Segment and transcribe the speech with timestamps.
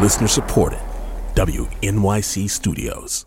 [0.00, 0.78] Listener supported.
[1.34, 3.26] WNYC Studios.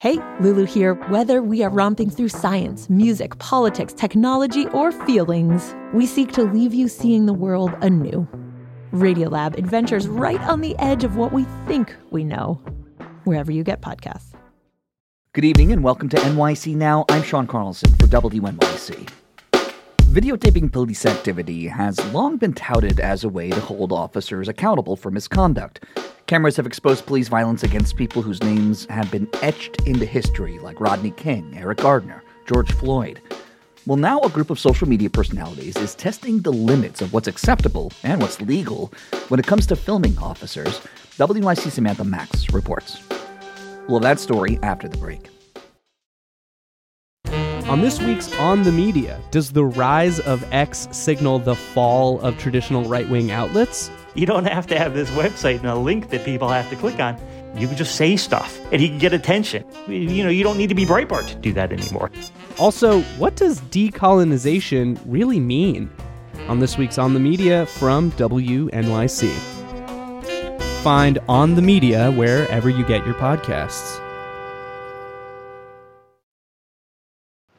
[0.00, 0.94] Hey, Lulu here.
[1.08, 6.74] Whether we are romping through science, music, politics, technology, or feelings, we seek to leave
[6.74, 8.26] you seeing the world anew.
[8.92, 12.54] Radiolab adventures right on the edge of what we think we know,
[13.24, 14.32] wherever you get podcasts.
[15.32, 17.04] Good evening and welcome to NYC Now.
[17.10, 19.08] I'm Sean Carlson for WNYC.
[20.16, 25.10] Videotaping police activity has long been touted as a way to hold officers accountable for
[25.10, 25.84] misconduct.
[26.26, 30.80] Cameras have exposed police violence against people whose names have been etched into history, like
[30.80, 33.20] Rodney King, Eric Garner, George Floyd.
[33.84, 37.92] Well, now a group of social media personalities is testing the limits of what's acceptable
[38.02, 38.90] and what's legal
[39.28, 40.80] when it comes to filming officers.
[41.18, 43.02] WNYC Samantha Max reports.
[43.86, 45.28] Well, that story after the break.
[47.68, 52.38] On this week's On the Media, does the rise of X signal the fall of
[52.38, 53.90] traditional right wing outlets?
[54.14, 57.00] You don't have to have this website and a link that people have to click
[57.00, 57.20] on.
[57.56, 59.64] You can just say stuff and you can get attention.
[59.88, 62.12] You know, you don't need to be Breitbart to do that anymore.
[62.56, 65.90] Also, what does decolonization really mean?
[66.46, 69.34] On this week's On the Media from WNYC.
[70.84, 74.00] Find On the Media wherever you get your podcasts.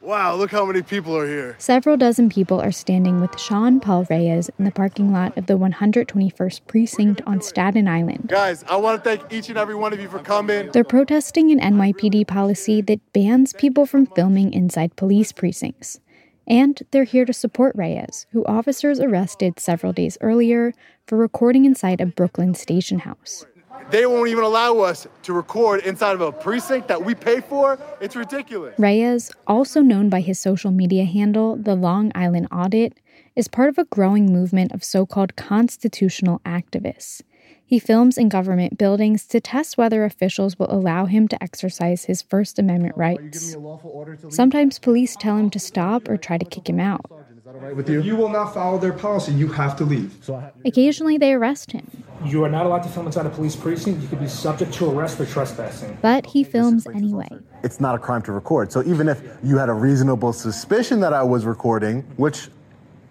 [0.08, 1.54] Wow, look how many people are here.
[1.58, 5.58] Several dozen people are standing with Sean Paul Reyes in the parking lot of the
[5.58, 8.28] 121st Precinct on Staten Island.
[8.28, 10.70] Guys, I want to thank each and every one of you for coming.
[10.72, 16.00] They're protesting an NYPD policy that bans people from filming inside police precincts.
[16.46, 20.72] And they're here to support Reyes, who officers arrested several days earlier
[21.06, 23.44] for recording inside a Brooklyn station house.
[23.90, 27.78] They won't even allow us to record inside of a precinct that we pay for.
[28.00, 28.78] It's ridiculous.
[28.78, 32.98] Reyes, also known by his social media handle, The Long Island Audit,
[33.34, 37.22] is part of a growing movement of so called constitutional activists.
[37.64, 42.22] He films in government buildings to test whether officials will allow him to exercise his
[42.22, 43.56] First Amendment rights.
[44.30, 47.04] Sometimes police tell him to stop or try to kick him out.
[47.62, 50.14] If you will not follow their policy, you have to leave.
[50.64, 51.86] Occasionally, they arrest him.
[52.24, 54.02] You are not allowed to film inside a police precinct.
[54.02, 55.98] You could be subject to arrest for trespassing.
[56.02, 57.28] But he films anyway.
[57.62, 58.72] It's not a crime to record.
[58.72, 62.48] So even if you had a reasonable suspicion that I was recording, which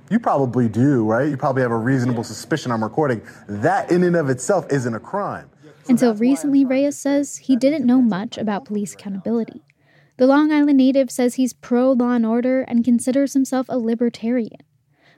[0.10, 1.30] you probably do, right?
[1.30, 3.22] You probably have a reasonable suspicion I'm recording.
[3.48, 5.50] That in and of itself isn't a crime.
[5.90, 9.62] Until recently, Reyes says he didn't know much about police accountability.
[10.18, 14.64] The Long Island native says he's pro law and order and considers himself a libertarian.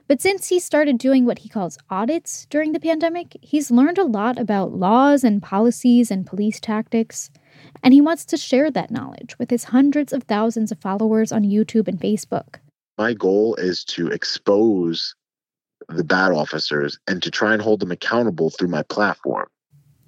[0.06, 4.04] But since he started doing what he calls audits during the pandemic, he's learned a
[4.04, 7.30] lot about laws and policies and police tactics.
[7.82, 11.44] And he wants to share that knowledge with his hundreds of thousands of followers on
[11.44, 12.56] YouTube and Facebook.
[12.98, 15.14] My goal is to expose
[15.88, 19.46] the bad officers and to try and hold them accountable through my platform.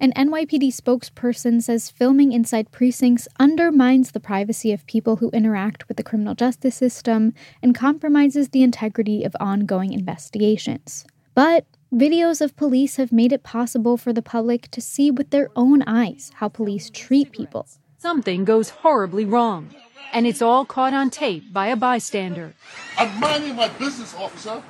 [0.03, 5.95] An NYPD spokesperson says filming inside precincts undermines the privacy of people who interact with
[5.95, 11.05] the criminal justice system and compromises the integrity of ongoing investigations.
[11.35, 15.47] But videos of police have made it possible for the public to see with their
[15.55, 17.65] own eyes how police treat people.
[17.97, 19.73] Something goes horribly wrong,
[20.11, 22.55] and it's all caught on tape by a bystander.
[22.97, 24.61] I'm minding my business, officer.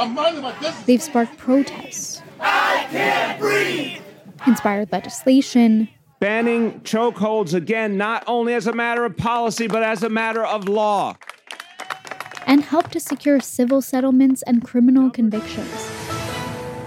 [0.00, 0.82] I'm minding my business.
[0.86, 2.20] They've sparked protests.
[2.40, 4.01] I can't breathe
[4.46, 5.88] inspired legislation.
[6.20, 10.68] Banning chokeholds again, not only as a matter of policy, but as a matter of
[10.68, 11.16] law.
[12.46, 15.70] And help to secure civil settlements and criminal convictions.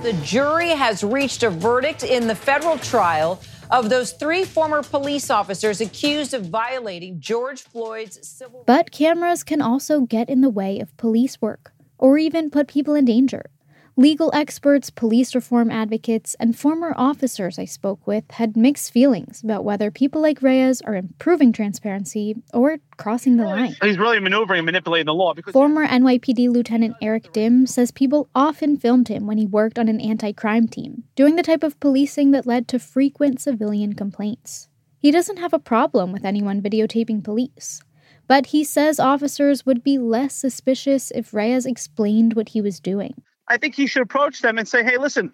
[0.03, 3.41] The jury has reached a verdict in the federal trial
[3.71, 9.61] of those three former police officers accused of violating George Floyd's civil But cameras can
[9.61, 13.49] also get in the way of police work or even put people in danger.
[13.97, 19.63] Legal experts, police reform advocates, and former officers I spoke with had mixed feelings about
[19.63, 23.73] whether people like Reyes are improving transparency or crossing the line.
[23.81, 25.33] He's really maneuvering and manipulating the law.
[25.33, 29.87] Because- former NYPD Lieutenant Eric Dim says people often filmed him when he worked on
[29.87, 34.67] an anti crime team, doing the type of policing that led to frequent civilian complaints.
[34.99, 37.81] He doesn't have a problem with anyone videotaping police.
[38.27, 43.13] But he says officers would be less suspicious if Reyes explained what he was doing.
[43.47, 45.31] I think he should approach them and say, hey, listen,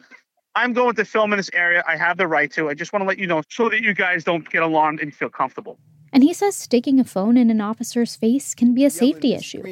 [0.56, 1.84] I'm going to film in this area.
[1.88, 2.70] I have the right to.
[2.70, 5.14] I just want to let you know so that you guys don't get alarmed and
[5.14, 5.80] feel comfortable.
[6.14, 9.64] And he says sticking a phone in an officer's face can be a safety issue.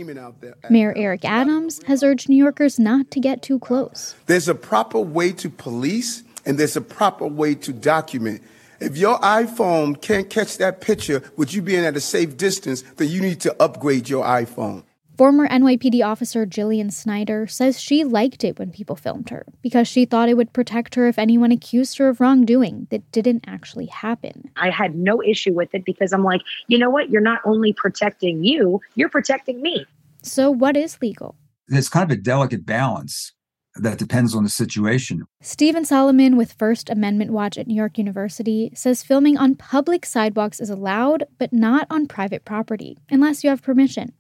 [0.70, 4.16] Mayor Eric Adams has urged New Yorkers not to get too close.
[4.26, 8.42] There's a proper way to police and there's a proper way to document.
[8.80, 13.10] If your iPhone can't catch that picture with you being at a safe distance, then
[13.10, 14.84] you need to upgrade your iPhone.
[15.20, 20.06] Former NYPD officer Jillian Snider says she liked it when people filmed her because she
[20.06, 24.50] thought it would protect her if anyone accused her of wrongdoing that didn't actually happen.
[24.56, 27.10] I had no issue with it because I'm like, you know what?
[27.10, 29.86] You're not only protecting you, you're protecting me.
[30.24, 31.36] So, what is legal?
[31.68, 33.34] It's kind of a delicate balance
[33.76, 35.26] that depends on the situation.
[35.42, 40.62] Stephen Solomon with First Amendment Watch at New York University says filming on public sidewalks
[40.62, 44.14] is allowed, but not on private property, unless you have permission.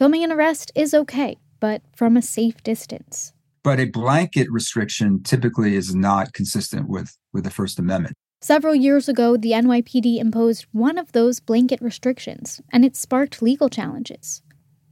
[0.00, 3.34] Filming an arrest is okay, but from a safe distance.
[3.62, 8.16] But a blanket restriction typically is not consistent with, with the First Amendment.
[8.40, 13.68] Several years ago, the NYPD imposed one of those blanket restrictions, and it sparked legal
[13.68, 14.40] challenges.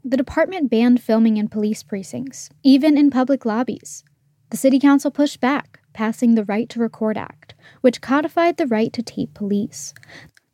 [0.04, 4.04] The department banned filming in police precincts, even in public lobbies.
[4.50, 8.92] The city council pushed back, passing the Right to Record Act, which codified the right
[8.92, 9.94] to tape police.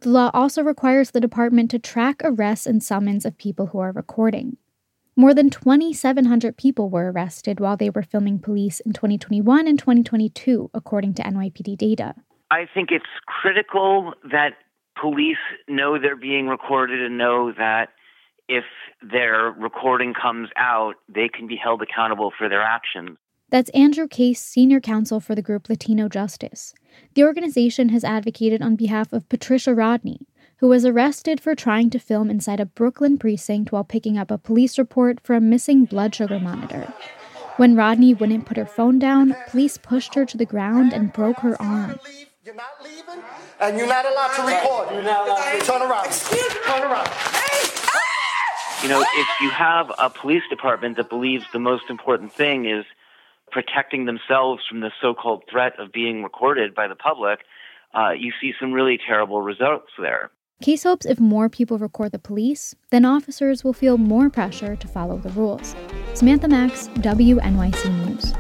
[0.04, 3.90] The law also requires the department to track arrests and summons of people who are
[3.90, 4.58] recording.
[5.16, 10.70] More than 2,700 people were arrested while they were filming police in 2021 and 2022,
[10.74, 12.16] according to NYPD data.
[12.50, 14.50] I think it's critical that
[15.00, 17.88] police know they're being recorded and know that
[18.46, 18.64] if
[19.00, 23.16] their recording comes out, they can be held accountable for their actions.
[23.50, 26.74] That's Andrew Case, senior counsel for the group Latino Justice.
[27.14, 30.26] The organization has advocated on behalf of Patricia Rodney,
[30.58, 34.38] who was arrested for trying to film inside a Brooklyn precinct while picking up a
[34.38, 36.92] police report for a missing blood sugar monitor.
[37.56, 41.38] When Rodney wouldn't put her phone down, police pushed her to the ground and broke
[41.38, 42.00] her arm.
[42.44, 43.22] You're not leaving,
[43.60, 44.90] and you're not allowed to record.
[44.92, 46.10] You're not allowed to turn around.
[46.66, 47.08] Turn around.
[48.82, 52.84] You know, if you have a police department that believes the most important thing is
[53.54, 57.38] protecting themselves from the so-called threat of being recorded by the public,
[57.96, 60.30] uh, you see some really terrible results there.
[60.60, 64.88] Case hopes if more people record the police, then officers will feel more pressure to
[64.88, 65.76] follow the rules.
[66.14, 68.32] Samantha Max, WNYC News.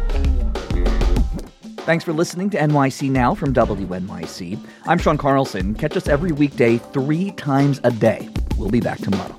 [1.84, 4.58] Thanks for listening to NYC Now from WNYC.
[4.86, 5.74] I'm Sean Carlson.
[5.74, 8.28] Catch us every weekday, three times a day.
[8.56, 9.38] We'll be back tomorrow.